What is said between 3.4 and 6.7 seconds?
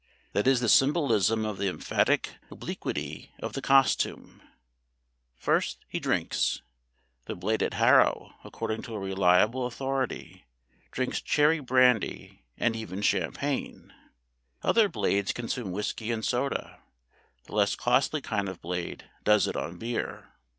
the costume. First, he drinks.